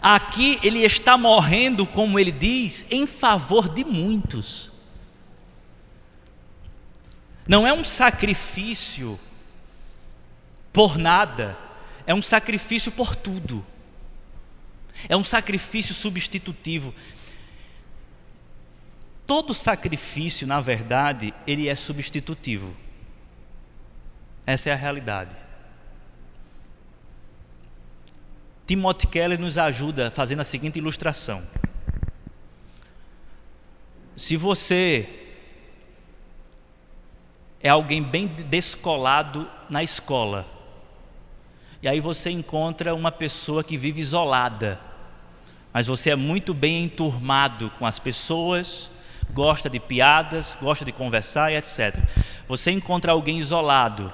[0.00, 4.69] Aqui ele está morrendo, como ele diz, em favor de muitos.
[7.50, 9.18] Não é um sacrifício
[10.72, 11.58] por nada,
[12.06, 13.66] é um sacrifício por tudo.
[15.08, 16.94] É um sacrifício substitutivo.
[19.26, 22.72] Todo sacrifício, na verdade, ele é substitutivo.
[24.46, 25.36] Essa é a realidade.
[28.64, 31.44] Timothy Keller nos ajuda fazendo a seguinte ilustração.
[34.16, 35.19] Se você
[37.62, 40.46] é alguém bem descolado na escola.
[41.82, 44.78] E aí você encontra uma pessoa que vive isolada,
[45.72, 48.90] mas você é muito bem enturmado com as pessoas,
[49.32, 51.98] gosta de piadas, gosta de conversar e etc.
[52.48, 54.12] Você encontra alguém isolado,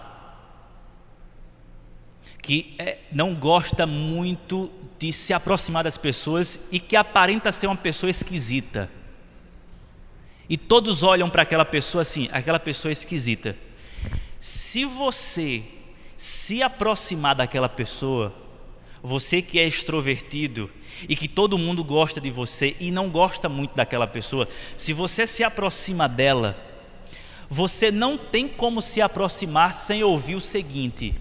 [2.43, 7.77] que é, não gosta muito de se aproximar das pessoas e que aparenta ser uma
[7.77, 8.89] pessoa esquisita.
[10.49, 13.57] E todos olham para aquela pessoa assim, aquela pessoa esquisita.
[14.39, 15.63] Se você
[16.17, 18.33] se aproximar daquela pessoa,
[19.03, 20.71] você que é extrovertido
[21.09, 25.27] e que todo mundo gosta de você e não gosta muito daquela pessoa, se você
[25.27, 26.57] se aproxima dela,
[27.49, 31.15] você não tem como se aproximar sem ouvir o seguinte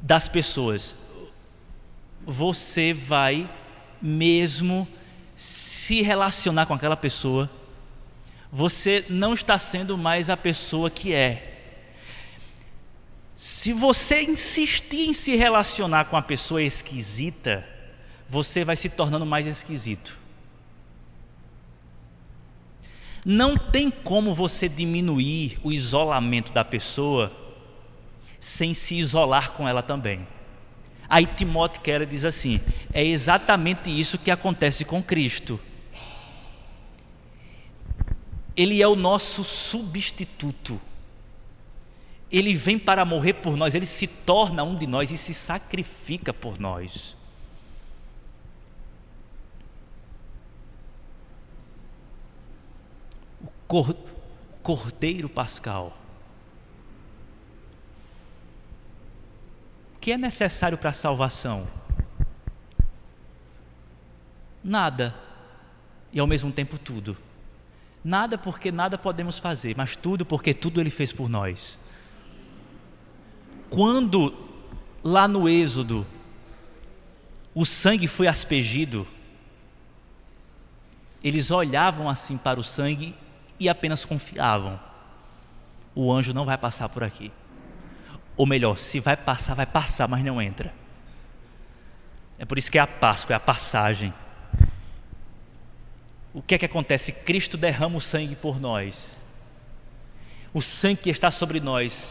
[0.00, 0.96] das pessoas.
[2.26, 3.48] Você vai
[4.00, 4.86] mesmo
[5.34, 7.50] se relacionar com aquela pessoa
[8.56, 11.58] você não está sendo mais a pessoa que é.
[13.34, 17.66] Se você insistir em se relacionar com a pessoa esquisita,
[18.28, 20.16] você vai se tornando mais esquisito.
[23.26, 27.32] Não tem como você diminuir o isolamento da pessoa
[28.38, 30.24] sem se isolar com ela também.
[31.08, 32.60] Aí Timóteo Keller diz assim:
[32.92, 35.58] é exatamente isso que acontece com Cristo.
[38.56, 40.80] Ele é o nosso substituto.
[42.30, 46.32] Ele vem para morrer por nós, ele se torna um de nós e se sacrifica
[46.32, 47.16] por nós.
[53.68, 53.94] O
[54.62, 55.96] Cordeiro Pascal.
[59.94, 61.66] O que é necessário para a salvação?
[64.62, 65.14] Nada,
[66.12, 67.16] e ao mesmo tempo tudo.
[68.04, 71.78] Nada porque nada podemos fazer, mas tudo porque tudo Ele fez por nós.
[73.70, 74.36] Quando
[75.02, 76.06] lá no Êxodo
[77.54, 79.06] o sangue foi aspergido,
[81.22, 83.14] eles olhavam assim para o sangue
[83.58, 84.78] e apenas confiavam:
[85.94, 87.32] o anjo não vai passar por aqui.
[88.36, 90.74] Ou melhor, se vai passar, vai passar, mas não entra.
[92.38, 94.12] É por isso que é a Páscoa, é a passagem
[96.34, 97.12] o que é que acontece?
[97.12, 99.16] Cristo derrama o sangue por nós.
[100.52, 102.06] O sangue que está sobre nós,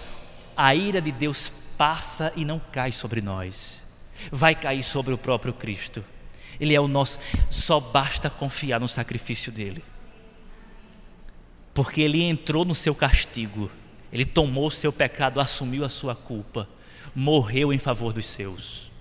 [0.56, 3.84] a ira de Deus passa e não cai sobre nós.
[4.32, 6.04] Vai cair sobre o próprio Cristo.
[6.58, 7.20] Ele é o nosso,
[7.50, 9.84] só basta confiar no sacrifício dele.
[11.74, 13.70] Porque ele entrou no seu castigo.
[14.12, 16.70] Ele tomou o seu pecado, assumiu a sua culpa,
[17.14, 18.93] morreu em favor dos seus.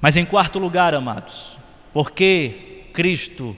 [0.00, 1.58] Mas em quarto lugar, amados,
[1.92, 3.56] porque Cristo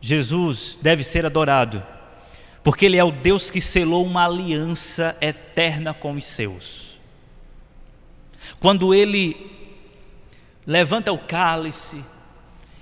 [0.00, 1.84] Jesus deve ser adorado,
[2.64, 6.98] porque Ele é o Deus que selou uma aliança eterna com os seus.
[8.58, 9.36] Quando Ele
[10.66, 12.02] levanta o cálice,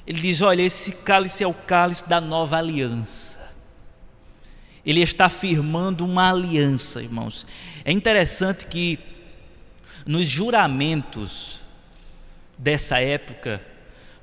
[0.06, 3.36] Ele diz: Olha, esse cálice é o cálice da nova aliança.
[4.86, 7.46] Ele está firmando uma aliança, irmãos.
[7.84, 8.98] É interessante que
[10.06, 11.57] nos juramentos
[12.58, 13.62] dessa época,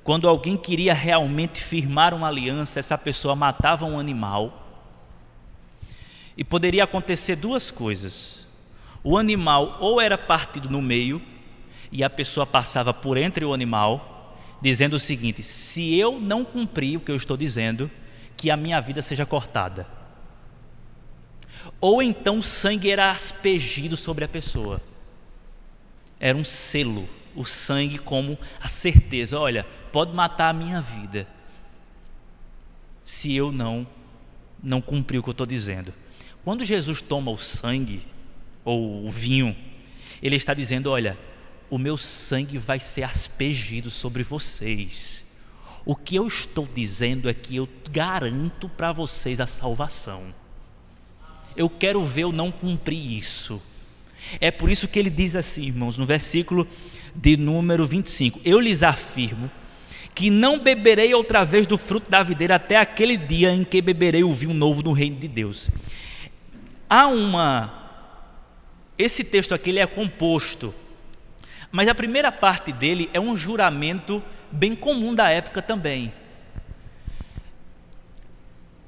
[0.04, 4.62] quando alguém queria realmente firmar uma aliança, essa pessoa matava um animal.
[6.38, 8.46] E poderia acontecer duas coisas.
[9.04, 11.22] O animal ou era partido no meio,
[11.92, 16.98] e a pessoa passava por entre o animal, dizendo o seguinte: se eu não cumprir
[16.98, 17.90] o que eu estou dizendo,
[18.36, 19.88] que a minha vida seja cortada.
[21.80, 24.82] Ou então o sangue era aspergido sobre a pessoa.
[26.20, 31.28] Era um selo o sangue como a certeza: olha, pode matar a minha vida,
[33.04, 33.88] se eu não
[34.64, 35.94] não cumprir o que eu estou dizendo.
[36.44, 38.02] Quando Jesus toma o sangue
[38.64, 39.56] ou o vinho,
[40.22, 41.18] ele está dizendo: olha,
[41.70, 45.24] o meu sangue vai ser aspergido sobre vocês.
[45.86, 50.34] O que eu estou dizendo é que eu garanto para vocês a salvação.
[51.56, 53.62] Eu quero ver eu não cumprir isso.
[54.42, 56.68] É por isso que ele diz assim, irmãos, no versículo
[57.16, 59.50] de número 25: Eu lhes afirmo
[60.14, 64.24] que não beberei outra vez do fruto da videira até aquele dia em que beberei
[64.24, 65.70] o vinho novo no reino de Deus.
[66.90, 67.84] Há uma.
[68.98, 70.74] Esse texto aqui ele é composto,
[71.70, 76.14] mas a primeira parte dele é um juramento bem comum da época também.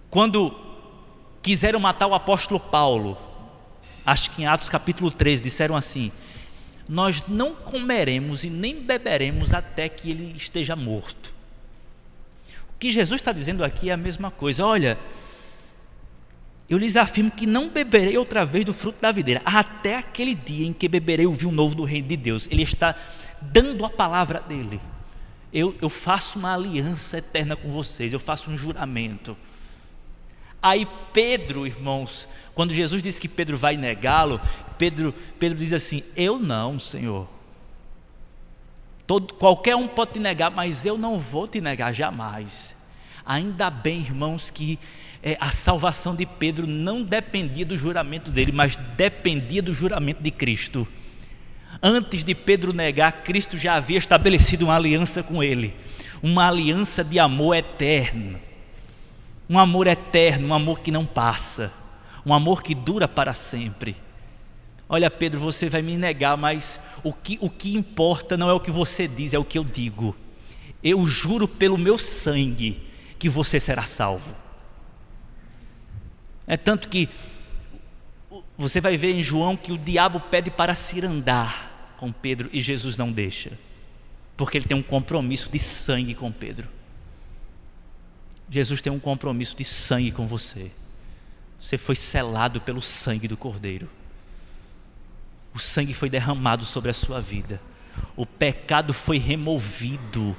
[0.09, 0.57] Quando
[1.41, 3.17] quiseram matar o apóstolo Paulo,
[4.05, 6.09] acho que em Atos capítulo 13, disseram assim:
[6.87, 11.33] nós não comeremos e nem beberemos até que ele esteja morto.
[12.75, 14.65] O que Jesus está dizendo aqui é a mesma coisa.
[14.65, 14.97] Olha,
[16.69, 20.67] eu lhes afirmo que não beberei outra vez do fruto da videira, até aquele dia
[20.67, 22.47] em que beberei o vinho novo do reino de Deus.
[22.51, 22.95] Ele está
[23.41, 24.79] dando a palavra dele.
[25.51, 29.35] Eu, eu faço uma aliança eterna com vocês, eu faço um juramento.
[30.61, 34.41] Aí Pedro, irmãos, quando Jesus disse que Pedro vai negá-lo,
[34.77, 37.27] Pedro, Pedro diz assim: Eu não, Senhor.
[39.05, 42.75] Todo, qualquer um pode te negar, mas eu não vou te negar jamais.
[43.25, 44.77] Ainda bem, irmãos, que
[45.23, 50.31] é, a salvação de Pedro não dependia do juramento dele, mas dependia do juramento de
[50.31, 50.87] Cristo.
[51.81, 55.73] Antes de Pedro negar, Cristo já havia estabelecido uma aliança com ele,
[56.21, 58.46] uma aliança de amor eterno
[59.49, 61.71] um amor eterno, um amor que não passa,
[62.25, 63.95] um amor que dura para sempre.
[64.89, 68.59] Olha, Pedro, você vai me negar, mas o que, o que importa não é o
[68.59, 70.15] que você diz, é o que eu digo.
[70.83, 72.81] Eu juro pelo meu sangue
[73.19, 74.33] que você será salvo.
[76.45, 77.09] É tanto que
[78.57, 82.61] você vai ver em João que o diabo pede para se andar com Pedro e
[82.61, 83.51] Jesus não deixa,
[84.37, 86.76] porque ele tem um compromisso de sangue com Pedro.
[88.49, 90.71] Jesus tem um compromisso de sangue com você.
[91.59, 93.89] Você foi selado pelo sangue do Cordeiro.
[95.53, 97.61] O sangue foi derramado sobre a sua vida.
[98.15, 100.35] O pecado foi removido,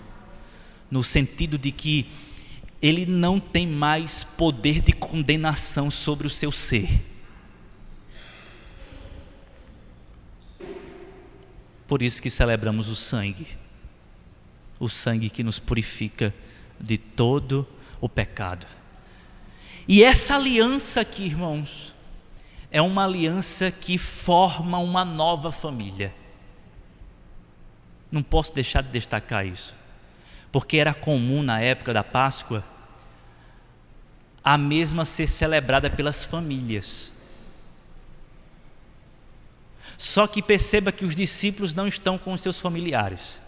[0.91, 2.09] no sentido de que
[2.81, 7.05] ele não tem mais poder de condenação sobre o seu ser.
[11.89, 13.49] Por isso que celebramos o sangue,
[14.79, 16.33] o sangue que nos purifica
[16.79, 18.66] de todo o pecado.
[19.88, 21.94] E essa aliança aqui, irmãos,
[22.70, 26.14] é uma aliança que forma uma nova família.
[28.12, 29.74] Não posso deixar de destacar isso,
[30.53, 32.62] porque era comum na época da Páscoa
[34.44, 37.12] a mesma ser celebrada pelas famílias.
[39.96, 43.40] Só que perceba que os discípulos não estão com seus familiares.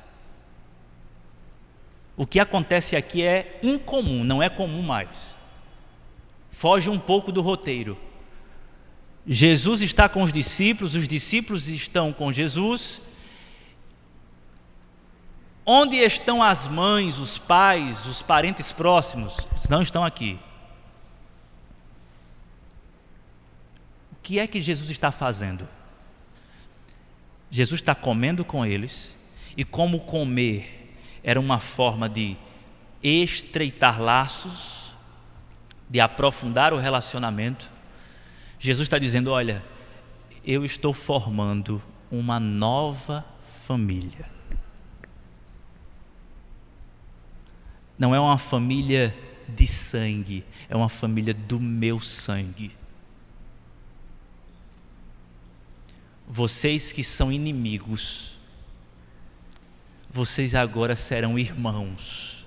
[2.21, 5.35] O que acontece aqui é incomum, não é comum mais.
[6.51, 7.97] Foge um pouco do roteiro.
[9.27, 13.01] Jesus está com os discípulos, os discípulos estão com Jesus.
[15.65, 19.49] Onde estão as mães, os pais, os parentes próximos?
[19.71, 20.39] Não estão aqui.
[24.13, 25.67] O que é que Jesus está fazendo?
[27.51, 29.17] Jesus está comendo com eles,
[29.57, 30.80] e como comer
[31.23, 32.37] era uma forma de
[33.03, 34.93] estreitar laços,
[35.89, 37.71] de aprofundar o relacionamento.
[38.59, 39.63] Jesus está dizendo: Olha,
[40.45, 43.25] eu estou formando uma nova
[43.67, 44.27] família.
[47.99, 49.17] Não é uma família
[49.47, 52.73] de sangue, é uma família do meu sangue.
[56.27, 58.40] Vocês que são inimigos,
[60.13, 62.45] vocês agora serão irmãos,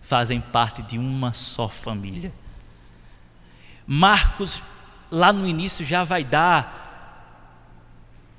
[0.00, 2.32] fazem parte de uma só família.
[3.86, 4.62] Marcos,
[5.10, 6.78] lá no início, já vai dar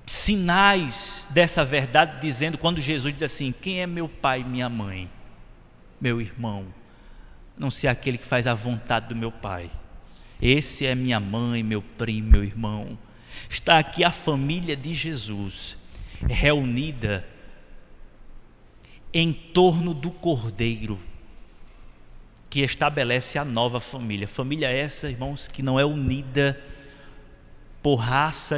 [0.05, 5.09] sinais dessa verdade, dizendo, quando Jesus diz assim: Quem é meu pai e minha mãe?
[5.99, 6.65] Meu irmão,
[7.57, 9.69] não se aquele que faz a vontade do meu pai.
[10.41, 12.97] Esse é minha mãe, meu primo, meu irmão.
[13.49, 15.77] Está aqui a família de Jesus,
[16.27, 17.25] reunida
[19.13, 20.99] em torno do Cordeiro,
[22.49, 24.27] que estabelece a nova família.
[24.27, 26.59] Família essa, irmãos, que não é unida
[27.81, 28.57] por raça,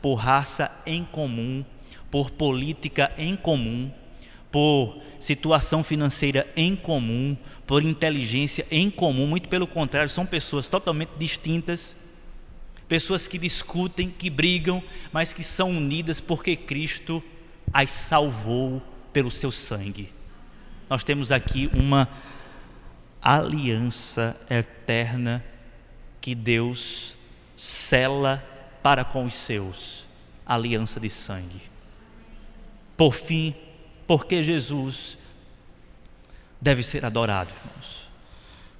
[0.00, 1.64] por raça em comum,
[2.10, 3.90] por política em comum,
[4.50, 7.36] por situação financeira em comum,
[7.66, 11.94] por inteligência em comum, muito pelo contrário, são pessoas totalmente distintas,
[12.88, 14.82] pessoas que discutem, que brigam,
[15.12, 17.22] mas que são unidas porque Cristo
[17.72, 18.82] as salvou
[19.18, 20.12] pelo seu sangue.
[20.88, 22.08] Nós temos aqui uma
[23.20, 25.44] aliança eterna
[26.20, 27.16] que Deus
[27.56, 28.40] cela
[28.80, 30.06] para com os seus
[30.46, 31.60] aliança de sangue.
[32.96, 33.56] Por fim,
[34.06, 35.18] porque Jesus
[36.60, 38.08] deve ser adorado, irmãos?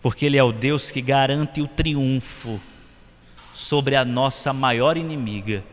[0.01, 2.61] Porque Ele é o Deus que garante o triunfo
[3.53, 5.64] sobre a nossa maior inimiga,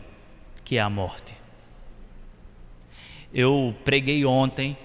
[0.64, 1.45] que é a morte.
[3.36, 4.76] Eu preguei ontem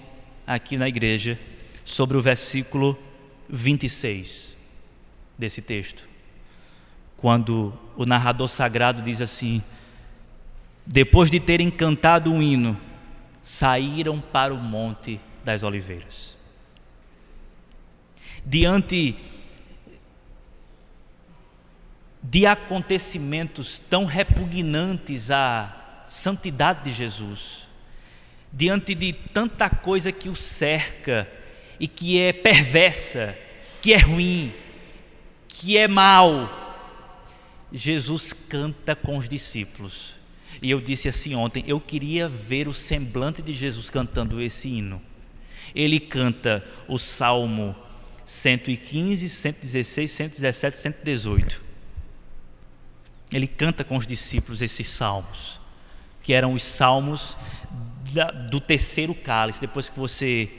[0.45, 1.39] aqui na igreja
[1.83, 2.99] sobre o versículo
[3.49, 4.53] 26
[5.39, 6.11] desse texto
[7.21, 9.61] quando o narrador sagrado diz assim:
[10.85, 12.77] depois de terem cantado um hino,
[13.41, 16.35] saíram para o Monte das Oliveiras.
[18.43, 19.15] Diante
[22.23, 27.60] de acontecimentos tão repugnantes à santidade de Jesus,
[28.51, 31.27] diante de tanta coisa que o cerca
[31.79, 33.37] e que é perversa,
[33.81, 34.53] que é ruim,
[35.47, 36.61] que é mal,
[37.71, 40.15] Jesus canta com os discípulos.
[40.61, 45.01] E eu disse assim ontem: eu queria ver o semblante de Jesus cantando esse hino.
[45.73, 47.75] Ele canta o Salmo
[48.25, 51.61] 115, 116, 117, 118.
[53.31, 55.59] Ele canta com os discípulos esses salmos,
[56.21, 57.37] que eram os salmos
[58.13, 60.49] da, do terceiro cálice, depois que você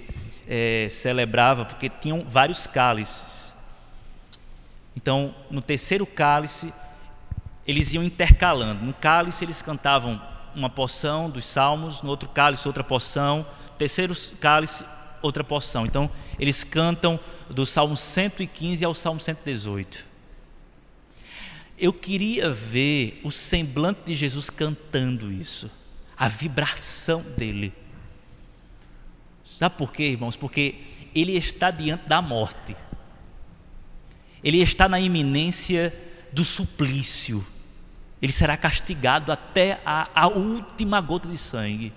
[0.48, 3.52] é, celebrava, porque tinham vários cálices.
[4.96, 6.72] Então, no terceiro cálice,
[7.66, 8.84] eles iam intercalando.
[8.84, 10.20] No cálice eles cantavam
[10.54, 14.84] uma porção dos salmos, no outro cálice outra porção, no terceiro cálice
[15.20, 15.86] outra porção.
[15.86, 20.12] Então eles cantam do Salmo 115 ao Salmo 118.
[21.78, 25.70] Eu queria ver o semblante de Jesus cantando isso,
[26.16, 27.72] a vibração dele.
[29.58, 30.36] Sabe por quê, irmãos?
[30.36, 30.76] Porque
[31.14, 32.76] ele está diante da morte.
[34.42, 35.94] Ele está na iminência
[36.32, 37.46] do suplício.
[38.20, 41.92] Ele será castigado até a, a última gota de sangue.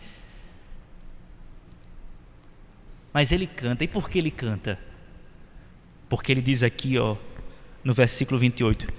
[3.14, 3.84] Mas ele canta.
[3.84, 4.80] E por que ele canta?
[6.10, 7.16] Porque ele diz aqui, ó,
[7.84, 8.92] no versículo 28,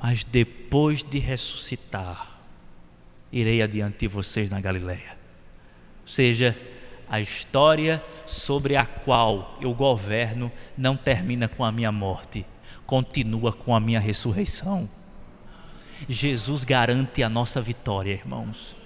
[0.00, 2.37] mas depois de ressuscitar,
[3.32, 5.16] irei adiante de vocês na Galileia.
[6.02, 6.56] Ou seja,
[7.08, 12.44] a história sobre a qual eu governo não termina com a minha morte,
[12.86, 14.88] continua com a minha ressurreição.
[16.08, 18.76] Jesus garante a nossa vitória, irmãos.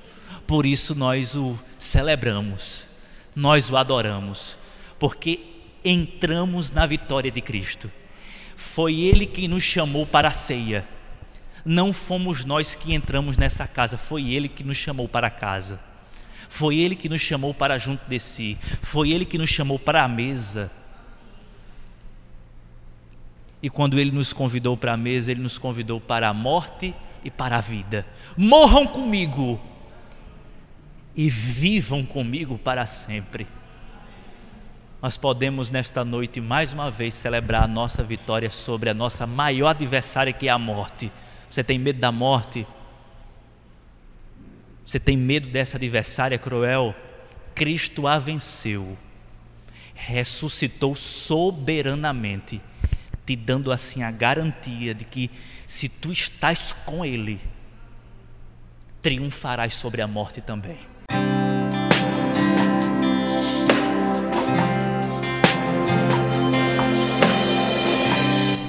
[0.46, 2.86] Por isso nós o celebramos,
[3.34, 4.56] nós o adoramos,
[4.98, 5.46] porque
[5.84, 7.90] entramos na vitória de Cristo.
[8.56, 10.86] Foi Ele quem nos chamou para a ceia.
[11.64, 15.80] Não fomos nós que entramos nessa casa, foi Ele que nos chamou para casa.
[16.48, 18.58] Foi Ele que nos chamou para junto de si.
[18.82, 20.70] Foi Ele que nos chamou para a mesa.
[23.62, 26.92] E quando ele nos convidou para a mesa, ele nos convidou para a morte
[27.22, 28.04] e para a vida.
[28.36, 29.60] Morram comigo
[31.14, 33.46] e vivam comigo para sempre.
[35.00, 39.68] Nós podemos nesta noite mais uma vez celebrar a nossa vitória sobre a nossa maior
[39.68, 41.12] adversária que é a morte.
[41.52, 42.66] Você tem medo da morte?
[44.86, 46.94] Você tem medo dessa adversária cruel?
[47.54, 48.96] Cristo a venceu,
[49.92, 52.58] ressuscitou soberanamente
[53.26, 55.30] te dando assim a garantia de que
[55.66, 57.38] se tu estás com Ele,
[59.02, 60.78] triunfarás sobre a morte também.